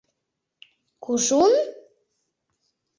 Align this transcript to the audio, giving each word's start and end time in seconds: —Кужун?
—Кужун? 1.03 1.53